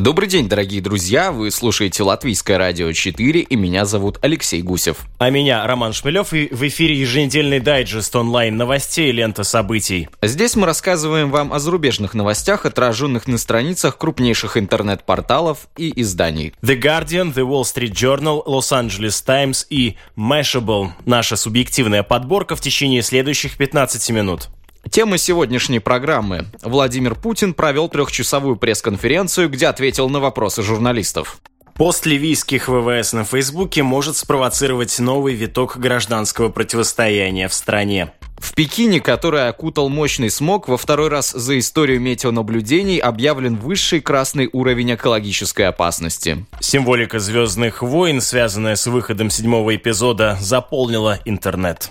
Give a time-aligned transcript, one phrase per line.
[0.00, 1.32] Добрый день, дорогие друзья!
[1.32, 4.98] Вы слушаете Латвийское радио 4, и меня зовут Алексей Гусев.
[5.16, 10.10] А меня Роман Шмелев, и в эфире еженедельный дайджест онлайн новостей «Лента событий».
[10.20, 16.52] Здесь мы рассказываем вам о зарубежных новостях, отраженных на страницах крупнейших интернет-порталов и изданий.
[16.60, 20.90] The Guardian, The Wall Street Journal, Los Angeles Times и Mashable.
[21.06, 24.50] Наша субъективная подборка в течение следующих 15 минут.
[24.90, 26.46] Тема сегодняшней программы.
[26.62, 31.38] Владимир Путин провел трехчасовую пресс-конференцию, где ответил на вопросы журналистов.
[31.74, 38.12] Пост ливийских ВВС на Фейсбуке может спровоцировать новый виток гражданского противостояния в стране.
[38.38, 44.48] В Пекине, который окутал мощный смог, во второй раз за историю метеонаблюдений объявлен высший красный
[44.52, 46.46] уровень экологической опасности.
[46.60, 51.90] Символика «Звездных войн», связанная с выходом седьмого эпизода, заполнила интернет.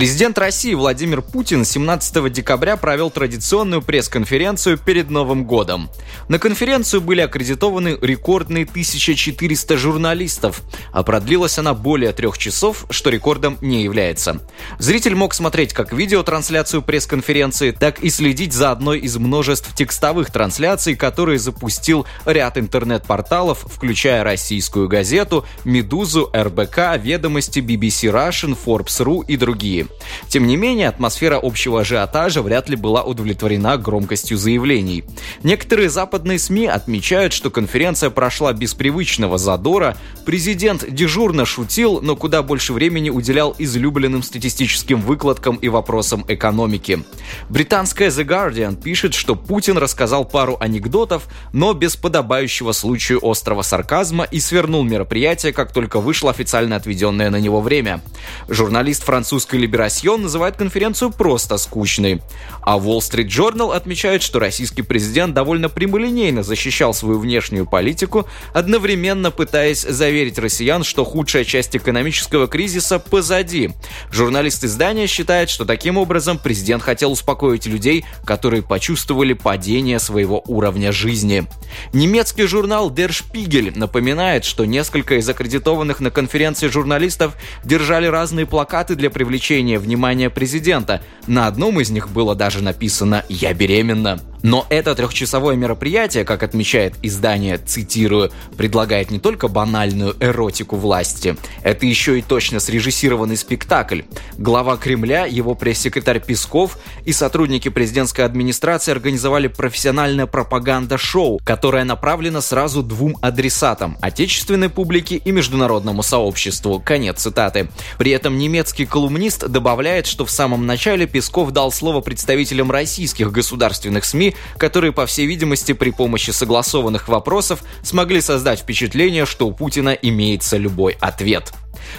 [0.00, 5.90] Президент России Владимир Путин 17 декабря провел традиционную пресс-конференцию перед Новым годом.
[6.26, 13.58] На конференцию были аккредитованы рекордные 1400 журналистов, а продлилась она более трех часов, что рекордом
[13.60, 14.40] не является.
[14.78, 20.96] Зритель мог смотреть как видеотрансляцию пресс-конференции, так и следить за одной из множеств текстовых трансляций,
[20.96, 29.89] которые запустил ряд интернет-порталов, включая российскую газету, Медузу, РБК, Ведомости, BBC Russian, Forbes.ru и другие.
[30.28, 35.04] Тем не менее, атмосфера общего ажиотажа вряд ли была удовлетворена громкостью заявлений.
[35.42, 42.42] Некоторые западные СМИ отмечают, что конференция прошла без привычного задора, президент дежурно шутил, но куда
[42.42, 47.02] больше времени уделял излюбленным статистическим выкладкам и вопросам экономики.
[47.48, 54.24] Британская The Guardian пишет, что Путин рассказал пару анекдотов, но без подобающего случаю острого сарказма
[54.24, 58.00] и свернул мероприятие, как только вышло официально отведенное на него время.
[58.48, 62.20] Журналист французской Либерасьон называет конференцию просто скучной.
[62.60, 69.30] А Wall Street Journal отмечает, что российский президент довольно прямолинейно защищал свою внешнюю политику, одновременно
[69.30, 73.70] пытаясь заверить россиян, что худшая часть экономического кризиса позади.
[74.12, 80.92] Журналист издания считает, что таким образом президент хотел успокоить людей, которые почувствовали падение своего уровня
[80.92, 81.46] жизни.
[81.94, 88.94] Немецкий журнал Der Spiegel напоминает, что несколько из аккредитованных на конференции журналистов держали разные плакаты
[88.94, 91.02] для привлечения внимания президента.
[91.26, 94.20] На одном из них было даже написано «Я беременна».
[94.42, 101.86] Но это трехчасовое мероприятие, как отмечает издание, цитирую, предлагает не только банальную эротику власти, это
[101.86, 104.02] еще и точно срежиссированный спектакль.
[104.38, 112.82] Глава Кремля, его пресс-секретарь Песков и сотрудники президентской администрации организовали профессиональное пропаганда-шоу, которое направлено сразу
[112.82, 116.80] двум адресатам– отечественной публике и международному сообществу.
[116.80, 117.68] Конец цитаты.
[117.98, 124.04] При этом немецкий колумнист добавляет, что в самом начале Песков дал слово представителям российских государственных
[124.04, 129.90] СМИ, которые, по всей видимости, при помощи согласованных вопросов смогли создать впечатление, что у Путина
[129.90, 131.52] имеется любой ответ.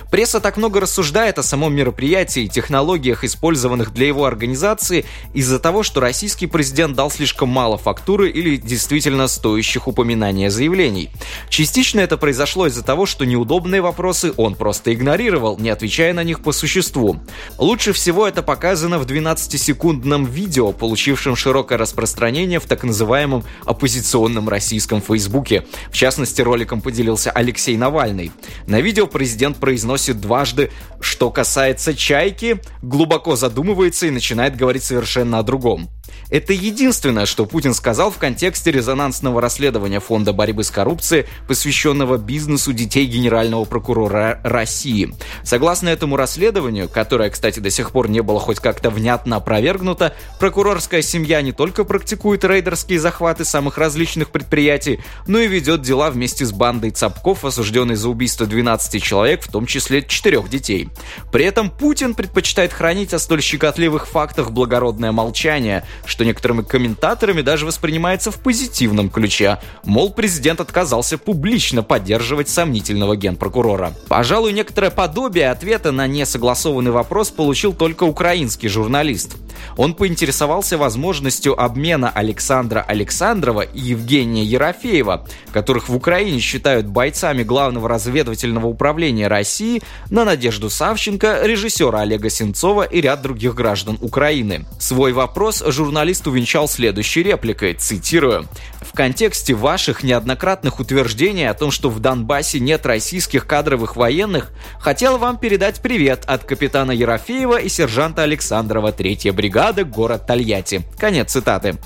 [0.09, 5.83] Пресса так много рассуждает о самом мероприятии и технологиях, использованных для его организации, из-за того,
[5.83, 11.09] что российский президент дал слишком мало фактуры или действительно стоящих упоминания заявлений.
[11.49, 16.41] Частично это произошло из-за того, что неудобные вопросы он просто игнорировал, не отвечая на них
[16.41, 17.19] по существу.
[17.57, 25.01] Лучше всего это показано в 12-секундном видео, получившем широкое распространение в так называемом оппозиционном российском
[25.01, 25.65] Фейсбуке.
[25.89, 28.31] В частности, роликом поделился Алексей Навальный.
[28.67, 35.39] На видео президент произнес произносит дважды «что касается чайки», глубоко задумывается и начинает говорить совершенно
[35.39, 35.89] о другом.
[36.29, 42.73] Это единственное, что Путин сказал в контексте резонансного расследования Фонда борьбы с коррупцией, посвященного бизнесу
[42.73, 45.13] детей генерального прокурора России.
[45.43, 51.01] Согласно этому расследованию, которое, кстати, до сих пор не было хоть как-то внятно опровергнуто, прокурорская
[51.01, 56.51] семья не только практикует рейдерские захваты самых различных предприятий, но и ведет дела вместе с
[56.51, 60.89] бандой Цапков, осужденной за убийство 12 человек, в том числе 4 детей.
[61.31, 67.65] При этом Путин предпочитает хранить о столь щекотливых фактах благородное молчание, что некоторыми комментаторами даже
[67.65, 69.59] воспринимается в позитивном ключе.
[69.83, 73.93] Мол, президент отказался публично поддерживать сомнительного генпрокурора.
[74.07, 79.35] Пожалуй, некоторое подобие ответа на несогласованный вопрос получил только украинский журналист.
[79.77, 87.87] Он поинтересовался возможностью обмена Александра Александрова и Евгения Ерофеева, которых в Украине считают бойцами Главного
[87.87, 94.65] разведывательного управления России, на Надежду Савченко, режиссера Олега Сенцова и ряд других граждан Украины.
[94.79, 95.90] Свой вопрос журналист
[96.27, 98.47] увенчал следующей репликой, цитирую.
[98.81, 105.17] «В контексте ваших неоднократных утверждений о том, что в Донбассе нет российских кадровых военных, хотел
[105.17, 110.81] вам передать привет от капитана Ерофеева и сержанта Александрова 3-я бригада, город Тольятти».
[110.97, 111.77] Конец цитаты.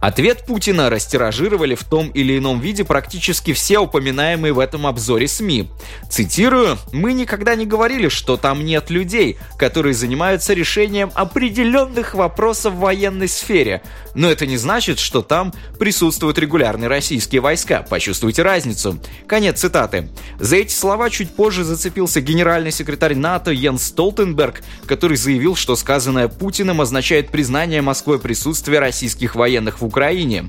[0.00, 5.68] Ответ Путина растиражировали в том или ином виде практически все упоминаемые в этом обзоре СМИ.
[6.08, 13.28] Цитирую, «Мы никогда не говорили, что там нет людей, которые занимаются решением определенных вопросов военной
[13.46, 13.80] сфере.
[14.14, 17.86] Но это не значит, что там присутствуют регулярные российские войска.
[17.88, 18.98] Почувствуйте разницу».
[19.28, 20.08] Конец цитаты.
[20.40, 26.28] За эти слова чуть позже зацепился генеральный секретарь НАТО Йенс Столтенберг, который заявил, что сказанное
[26.28, 30.46] Путиным означает признание Москвой присутствия российских военных в Украине.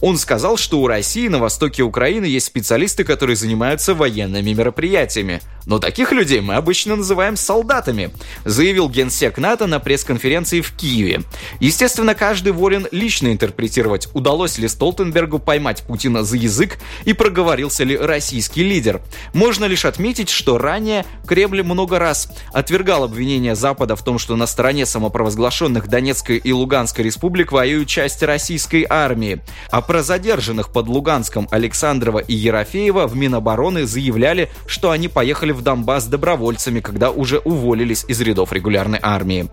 [0.00, 5.40] Он сказал, что у России на востоке Украины есть специалисты, которые занимаются военными мероприятиями.
[5.66, 8.10] Но таких людей мы обычно называем солдатами,
[8.44, 11.22] заявил генсек НАТО на пресс-конференции в Киеве.
[11.60, 17.96] Естественно, каждый волен лично интерпретировать, удалось ли Столтенбергу поймать Путина за язык и проговорился ли
[17.96, 19.00] российский лидер.
[19.32, 24.48] Можно лишь отметить, что ранее Кремль много раз отвергал обвинения Запада в том, что на
[24.48, 29.40] стороне самопровозглашенных Донецкой и Луганской республик воюют части российской армии.
[29.70, 35.62] А про задержанных под Луганском Александрова и Ерофеева в Минобороны заявляли, что они поехали в
[35.62, 39.48] Донбасс добровольцами, когда уже уволились из рядов регулярной армии.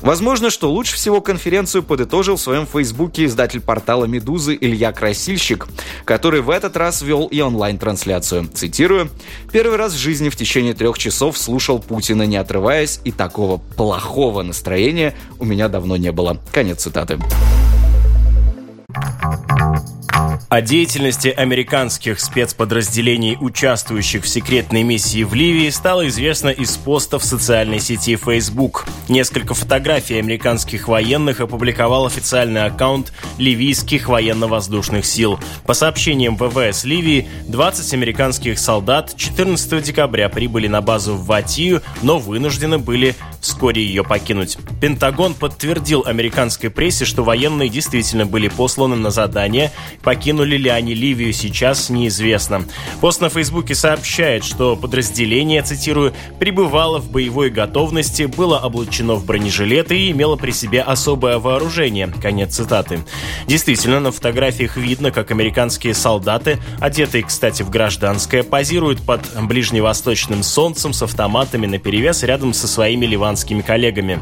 [0.00, 5.68] Возможно, что лучше всего конференцию подытожил в своем фейсбуке издатель портала «Медузы» Илья Красильщик,
[6.04, 8.48] который в этот раз вел и онлайн-трансляцию.
[8.52, 9.10] Цитирую,
[9.52, 14.42] «Первый раз в жизни в течение трех часов слушал Путина, не отрываясь, и такого плохого
[14.42, 16.40] настроения у меня давно не было».
[16.50, 17.16] Конец цитаты.
[20.50, 27.24] О деятельности американских спецподразделений, участвующих в секретной миссии в Ливии, стало известно из поста в
[27.24, 28.84] социальной сети Facebook.
[29.08, 35.38] Несколько фотографий американских военных опубликовал официальный аккаунт ливийских военно-воздушных сил.
[35.66, 42.18] По сообщениям ВВС Ливии, 20 американских солдат 14 декабря прибыли на базу в Ватию, но
[42.18, 44.58] вынуждены были вскоре ее покинуть.
[44.80, 49.70] Пентагон подтвердил американской прессе, что военные действительно были посланы на задание.
[50.40, 52.64] Покинули ли они Ливию сейчас, неизвестно.
[53.02, 59.98] Пост на Фейсбуке сообщает, что подразделение, цитирую, пребывало в боевой готовности, было облачено в бронежилеты
[59.98, 62.06] и имело при себе особое вооружение.
[62.22, 63.00] Конец цитаты.
[63.46, 70.94] Действительно, на фотографиях видно, как американские солдаты, одетые, кстати, в гражданское, позируют под ближневосточным солнцем
[70.94, 74.20] с автоматами на перевес рядом со своими ливанскими коллегами.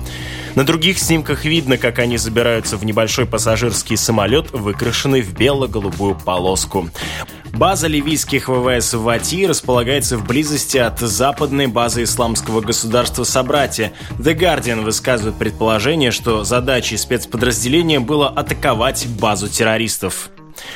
[0.58, 6.88] На других снимках видно, как они забираются в небольшой пассажирский самолет, выкрашенный в бело-голубую полоску.
[7.52, 13.92] База ливийских ВВС в Вати располагается в близости от западной базы исламского государства Собратья.
[14.18, 20.30] The Guardian высказывает предположение, что задачей спецподразделения было атаковать базу террористов.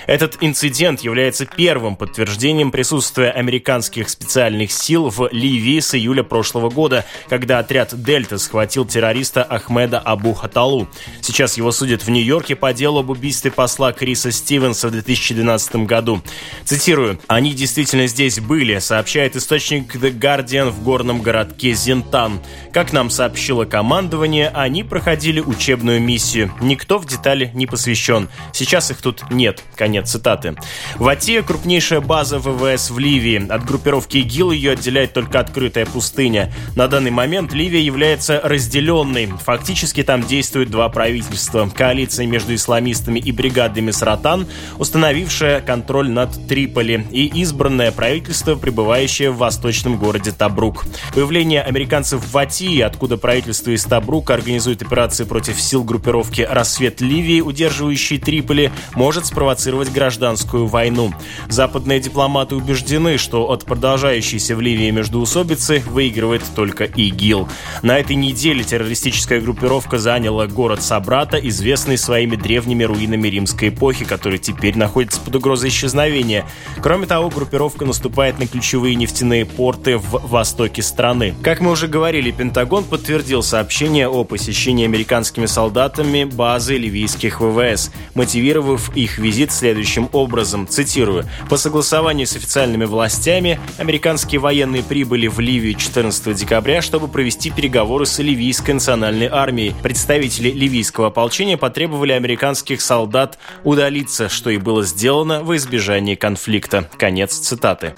[0.07, 7.05] Этот инцидент является первым подтверждением присутствия американских специальных сил в Ливии с июля прошлого года,
[7.29, 10.89] когда отряд «Дельта» схватил террориста Ахмеда Абу Хаталу.
[11.21, 16.23] Сейчас его судят в Нью-Йорке по делу об убийстве посла Криса Стивенса в 2012 году.
[16.65, 17.19] Цитирую.
[17.29, 22.41] «Они действительно здесь были», сообщает источник The Guardian в горном городке Зентан.
[22.73, 26.53] Как нам сообщило командование, они проходили учебную миссию.
[26.61, 28.29] Никто в детали не посвящен.
[28.53, 29.63] Сейчас их тут нет.
[29.77, 30.55] Конец цитаты.
[30.97, 33.51] Ватия– крупнейшая база ВВС в Ливии.
[33.51, 36.53] От группировки ИГИЛ ее отделяет только открытая пустыня.
[36.77, 39.33] На данный момент Ливия является разделенной.
[39.45, 41.69] Фактически там действуют два правительства.
[41.75, 44.47] Коалиция между исламистами и бригадами Саратан,
[44.79, 50.85] установившая контроль над Триполи, и избранное правительство, пребывающее в восточном городе Табрук.
[51.15, 57.41] Появление американцев в Ватии, откуда правительство из Табрука организует операции против сил группировки «Рассвет Ливии»,
[57.41, 61.13] удерживающей Триполи, может спровоцировать спровоцировать гражданскую войну.
[61.49, 67.49] Западные дипломаты убеждены, что от продолжающейся в Ливии междоусобицы выигрывает только ИГИЛ.
[67.83, 74.39] На этой неделе террористическая группировка заняла город Сабрата, известный своими древними руинами римской эпохи, который
[74.39, 76.45] теперь находится под угрозой исчезновения.
[76.83, 81.35] Кроме того, группировка наступает на ключевые нефтяные порты в востоке страны.
[81.43, 88.95] Как мы уже говорили, Пентагон подтвердил сообщение о посещении американскими солдатами базы ливийских ВВС, мотивировав
[88.97, 95.75] их визит следующим образом, цитирую, «По согласованию с официальными властями, американские военные прибыли в Ливию
[95.75, 99.75] 14 декабря, чтобы провести переговоры с ливийской национальной армией.
[99.83, 106.89] Представители ливийского ополчения потребовали американских солдат удалиться, что и было сделано во избежание конфликта».
[106.99, 107.95] Конец цитаты.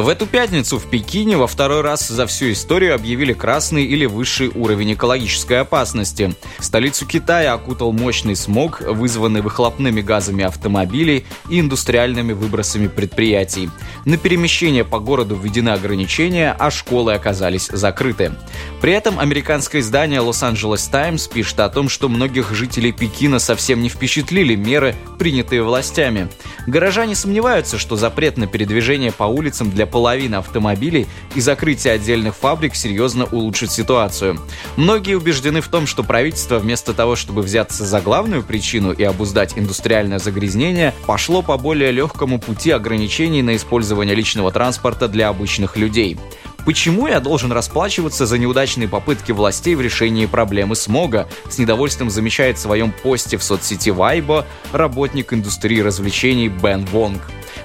[0.00, 4.48] В эту пятницу в Пекине во второй раз за всю историю объявили красный или высший
[4.48, 6.34] уровень экологической опасности.
[6.58, 13.70] Столицу Китая окутал мощный смог, вызванный выхлопными газами автомобилей и индустриальными выбросами предприятий.
[14.04, 18.32] На перемещение по городу введены ограничения, а школы оказались закрыты.
[18.80, 23.88] При этом американское издание Los-Angeles Times пишет о том, что многих жителей Пекина совсем не
[23.88, 26.28] впечатлили меры, принятые властями.
[26.66, 32.74] Горожане сомневаются, что запрет на передвижение по улицам для половины автомобилей и закрытие отдельных фабрик
[32.74, 34.40] серьезно улучшит ситуацию.
[34.76, 39.56] Многие убеждены в том, что правительство вместо того, чтобы взяться за главную причину и обуздать
[39.56, 46.18] индустриальное загрязнение, пошло по более легкому пути ограничений на использование личного транспорта для обычных людей.
[46.64, 51.28] Почему я должен расплачиваться за неудачные попытки властей в решении проблемы смога?
[51.50, 57.20] С недовольством замечает в своем посте в соцсети Weibo работник индустрии развлечений Бен Вонг.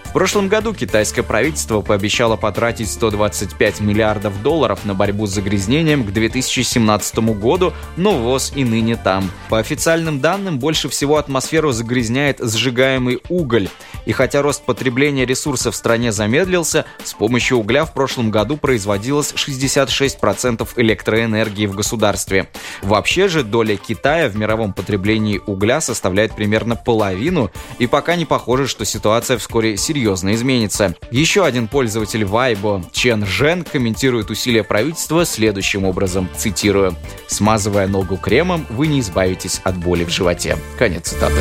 [0.09, 6.11] В прошлом году китайское правительство пообещало потратить 125 миллиардов долларов на борьбу с загрязнением к
[6.11, 9.29] 2017 году, но ВОЗ и ныне там.
[9.49, 13.69] По официальным данным, больше всего атмосферу загрязняет сжигаемый уголь.
[14.07, 19.31] И хотя рост потребления ресурсов в стране замедлился, с помощью угля в прошлом году производилось
[19.33, 22.49] 66% электроэнергии в государстве.
[22.81, 28.67] Вообще же доля Китая в мировом потреблении угля составляет примерно половину, и пока не похоже,
[28.67, 30.96] что ситуация вскоре серьезно серьезно изменится.
[31.12, 36.96] Еще один пользователь Weibo, Чен Жен, комментирует усилия правительства следующим образом, цитирую,
[37.27, 40.58] «Смазывая ногу кремом, вы не избавитесь от боли в животе».
[40.77, 41.36] Конец цитаты.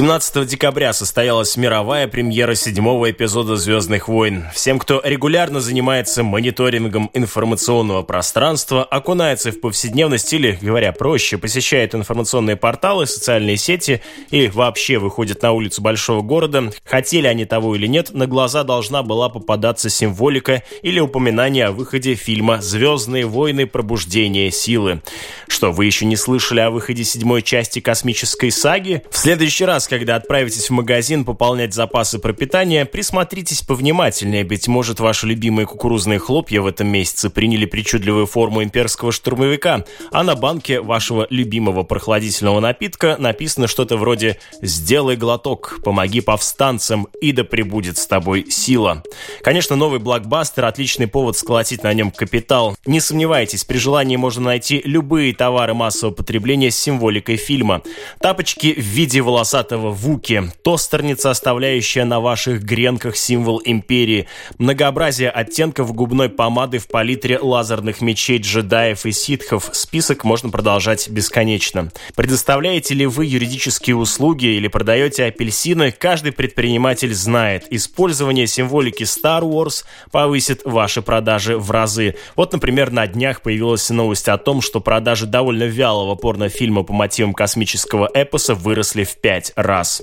[0.00, 4.46] 17 декабря состоялась мировая премьера седьмого эпизода «Звездных войн».
[4.54, 12.56] Всем, кто регулярно занимается мониторингом информационного пространства, окунается в повседневность или, говоря проще, посещает информационные
[12.56, 18.14] порталы, социальные сети и вообще выходит на улицу большого города, хотели они того или нет,
[18.14, 23.66] на глаза должна была попадаться символика или упоминание о выходе фильма «Звездные войны.
[23.66, 25.02] Пробуждение силы».
[25.46, 29.02] Что, вы еще не слышали о выходе седьмой части космической саги?
[29.10, 35.26] В следующий раз, когда отправитесь в магазин пополнять запасы пропитания, присмотритесь повнимательнее, быть может, ваши
[35.26, 41.26] любимые кукурузные хлопья в этом месяце приняли причудливую форму имперского штурмовика, а на банке вашего
[41.28, 48.48] любимого прохладительного напитка написано что-то вроде «Сделай глоток, помоги повстанцам, и да пребудет с тобой
[48.48, 49.02] сила».
[49.42, 52.76] Конечно, новый блокбастер– отличный повод сколотить на нем капитал.
[52.86, 57.82] Не сомневайтесь, при желании можно найти любые товары массового потребления с символикой фильма.
[58.20, 64.26] Тапочки в виде волосатых этого Вуки, тостерница, оставляющая на ваших гренках символ империи,
[64.58, 69.70] многообразие оттенков губной помады в палитре лазерных мечей джедаев и ситхов.
[69.72, 71.92] Список можно продолжать бесконечно.
[72.16, 77.66] Предоставляете ли вы юридические услуги или продаете апельсины, каждый предприниматель знает.
[77.70, 82.16] Использование символики Star Wars повысит ваши продажи в разы.
[82.34, 87.34] Вот, например, на днях появилась новость о том, что продажи довольно вялого порнофильма по мотивам
[87.34, 90.02] космического эпоса выросли в 5 раз.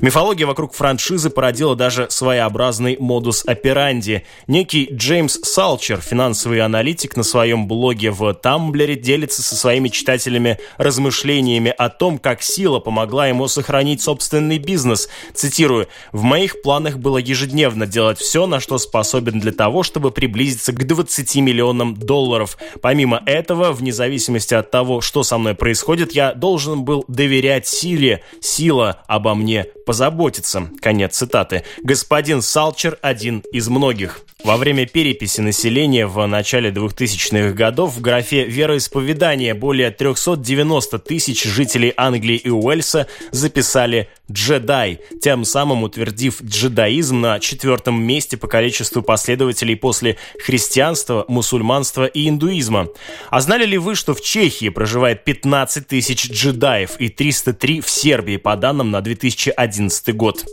[0.00, 4.24] Мифология вокруг франшизы породила даже своеобразный модус операнди.
[4.46, 11.74] Некий Джеймс Салчер, финансовый аналитик, на своем блоге в Тамблере делится со своими читателями размышлениями
[11.76, 15.08] о том, как сила помогла ему сохранить собственный бизнес.
[15.34, 20.72] Цитирую, «В моих планах было ежедневно делать все, на что способен для того, чтобы приблизиться
[20.72, 22.56] к 20 миллионам долларов.
[22.80, 28.22] Помимо этого, вне зависимости от того, что со мной происходит, я должен был доверять силе.
[28.40, 30.68] Сила обо мне позаботиться.
[30.80, 31.64] Конец цитаты.
[31.82, 34.20] Господин Салчер один из многих.
[34.44, 41.92] Во время переписи населения в начале 2000-х годов в графе «Вероисповедание» более 390 тысяч жителей
[41.96, 49.76] Англии и Уэльса записали «джедай», тем самым утвердив джедаизм на четвертом месте по количеству последователей
[49.76, 52.88] после христианства, мусульманства и индуизма.
[53.30, 58.36] А знали ли вы, что в Чехии проживает 15 тысяч джедаев и 303 в Сербии,
[58.36, 60.44] по данным на 2011 год?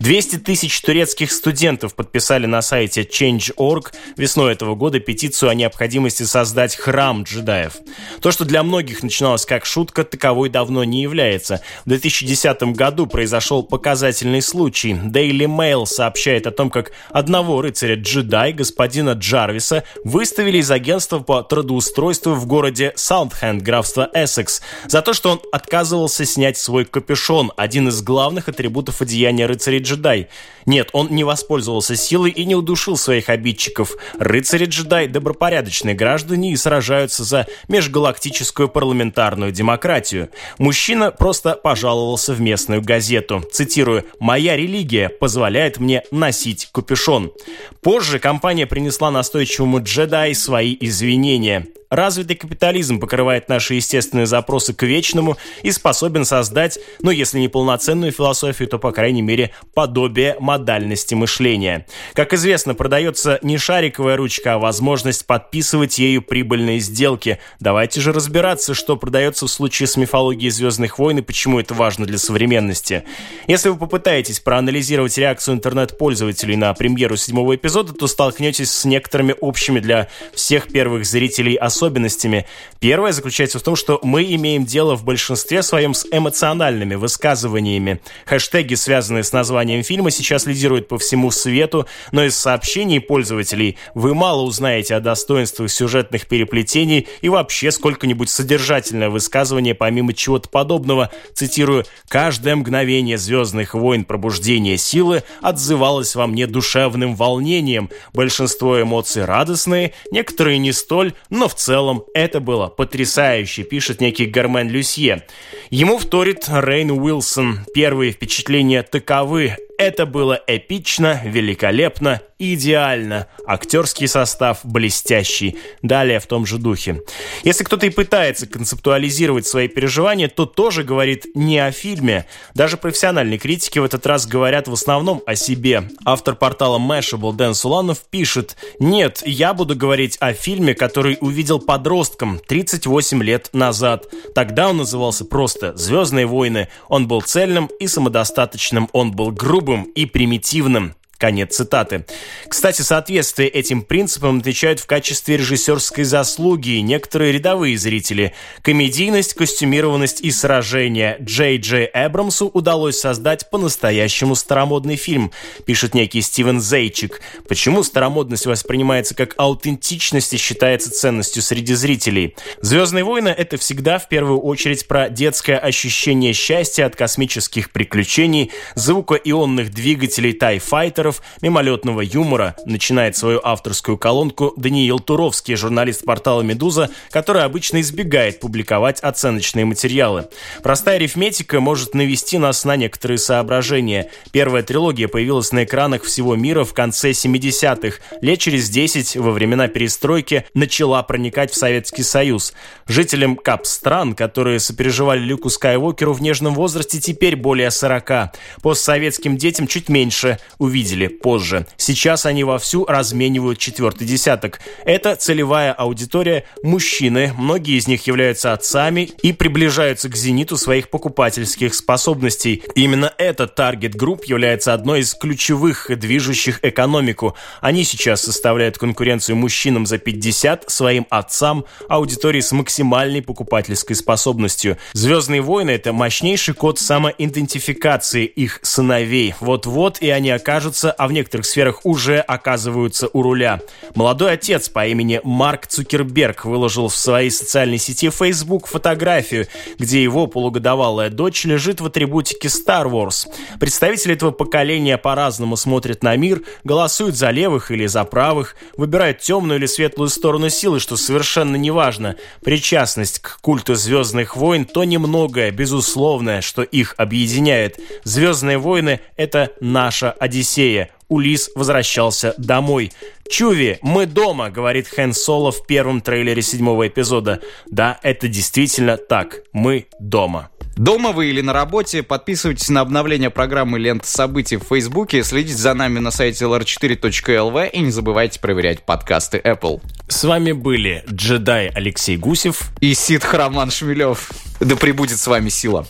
[0.00, 6.22] 200 тысяч турецких студентов подписали на сайте Change Change.org весной этого года петицию о необходимости
[6.22, 7.74] создать храм джедаев.
[8.20, 11.60] То, что для многих начиналось как шутка, таковой давно не является.
[11.84, 14.92] В 2010 году производитель произошел показательный случай.
[14.92, 22.34] Daily Mail сообщает о том, как одного рыцаря-джедай, господина Джарвиса, выставили из агентства по трудоустройству
[22.34, 28.00] в городе Саундхенд, графство Эссекс, за то, что он отказывался снять свой капюшон, один из
[28.00, 30.28] главных атрибутов одеяния рыцаря-джедай.
[30.66, 33.96] Нет, он не воспользовался силой и не удушил своих обидчиков.
[34.20, 40.30] Рыцари-джедай– добропорядочные граждане и сражаются за межгалактическую парламентарную демократию.
[40.58, 43.15] Мужчина просто пожаловался в местную газету.
[43.50, 47.32] Цитирую, «Моя религия позволяет мне носить капюшон».
[47.80, 51.66] Позже компания принесла настойчивому джедай свои извинения.
[51.90, 58.10] Развитый капитализм покрывает наши естественные запросы к вечному и способен создать, ну если не полноценную
[58.10, 61.86] философию, то, по крайней мере, подобие модальности мышления.
[62.12, 67.38] Как известно, продается не шариковая ручка, а возможность подписывать ею прибыльные сделки.
[67.60, 72.04] Давайте же разбираться, что продается в случае с мифологией «Звездных войн» и почему это важно
[72.04, 73.04] для современности.
[73.46, 79.78] Если вы попытаетесь проанализировать реакцию интернет-пользователей на премьеру седьмого эпизода, то столкнетесь с некоторыми общими
[79.78, 82.46] для всех первых зрителей особенностями особенностями.
[82.80, 88.00] Первое заключается в том, что мы имеем дело в большинстве своем с эмоциональными высказываниями.
[88.24, 94.14] Хэштеги, связанные с названием фильма, сейчас лидируют по всему свету, но из сообщений пользователей вы
[94.14, 101.10] мало узнаете о достоинствах сюжетных переплетений и вообще сколько-нибудь содержательное высказывание помимо чего-то подобного.
[101.34, 104.04] Цитирую, «Каждое мгновение «Звездных войн.
[104.04, 107.90] Пробуждение силы» отзывалось во мне душевным волнением.
[108.14, 114.26] Большинство эмоций радостные, некоторые не столь, но в целом целом это было потрясающе, пишет некий
[114.26, 115.24] Гармен Люсье.
[115.70, 117.66] Ему вторит Рейн Уилсон.
[117.74, 119.56] Первые впечатления таковы.
[119.78, 123.26] Это было эпично, великолепно, идеально.
[123.46, 125.58] Актерский состав блестящий.
[125.82, 127.02] Далее в том же духе.
[127.44, 132.26] Если кто-то и пытается концептуализировать свои переживания, то тоже говорит не о фильме.
[132.54, 135.88] Даже профессиональные критики в этот раз говорят в основном о себе.
[136.04, 142.38] Автор портала Mashable Дэн Суланов пишет «Нет, я буду говорить о фильме, который увидел подростком
[142.38, 144.06] 38 лет назад.
[144.34, 146.68] Тогда он назывался просто «Звездные войны».
[146.88, 150.94] Он был цельным и самодостаточным, он был грубым грубым и примитивным.
[151.18, 152.04] Конец цитаты.
[152.48, 158.34] Кстати, соответствие этим принципам отвечают в качестве режиссерской заслуги некоторые рядовые зрители.
[158.62, 165.32] Комедийность, костюмированность и сражения Джей Джей Эбрамсу удалось создать по-настоящему старомодный фильм,
[165.64, 167.20] пишет некий Стивен Зейчик.
[167.48, 172.36] Почему старомодность воспринимается как аутентичность и считается ценностью среди зрителей?
[172.60, 179.70] «Звездные войны»— это всегда в первую очередь про детское ощущение счастья от космических приключений, звукоионных
[179.70, 187.44] двигателей Fighter, юморов, мимолетного юмора начинает свою авторскую колонку Даниил Туровский, журналист портала «Медуза», который
[187.44, 190.28] обычно избегает публиковать оценочные материалы.
[190.62, 194.10] Простая арифметика может навести нас на некоторые соображения.
[194.32, 197.98] Первая трилогия появилась на экранах всего мира в конце 70-х.
[198.20, 202.52] Лет через 10, во времена перестройки, начала проникать в Советский Союз.
[202.86, 208.32] Жителям Кап-стран, которые сопереживали Люку Скайуокеру в нежном возрасте, теперь более 40.
[208.62, 211.66] Постсоветским детям чуть меньше увидели увидели позже.
[211.76, 214.60] Сейчас они вовсю разменивают четвертый десяток.
[214.84, 221.74] Это целевая аудитория– мужчины, многие из них являются отцами и приближаются к зениту своих покупательских
[221.74, 222.62] способностей.
[222.74, 227.36] Именно этот target group является одной из ключевых движущих экономику.
[227.60, 234.76] Они сейчас составляют конкуренцию мужчинам за 50, своим отцам, аудитории с максимальной покупательской способностью.
[234.92, 239.34] «Звездные войны»— это мощнейший код самоидентификации их сыновей.
[239.40, 243.60] Вот-вот и они окажутся находятся, а в некоторых сферах уже оказываются у руля.
[243.94, 249.46] Молодой отец по имени Марк Цукерберг выложил в своей социальной сети Facebook фотографию,
[249.78, 253.26] где его полугодовалая дочь лежит в атрибутике Star Wars.
[253.58, 259.58] Представители этого поколения по-разному смотрят на мир, голосуют за левых или за правых, выбирают темную
[259.58, 262.16] или светлую сторону силы, что совершенно не важно.
[262.44, 267.78] Причастность к культу Звездных войн то немногое, безусловное, что их объединяет.
[268.04, 270.75] Звездные войны— это наша Одиссея.
[271.08, 272.92] Улис возвращался домой.
[273.30, 277.40] «Чуви, мы дома»,— говорит Хэн Соло в первом трейлере седьмого эпизода.
[277.70, 279.40] Да, это действительно так.
[279.52, 280.50] Мы дома.
[280.76, 285.72] Дома вы или на работе, подписывайтесь на обновление программы «Лента событий» в Фейсбуке, следите за
[285.72, 289.80] нами на сайте lr4.lv и не забывайте проверять подкасты Apple.
[290.08, 294.30] С вами были джедай Алексей Гусев и Сид Храман Шмелев.
[294.60, 295.86] Да пребудет с вами сила.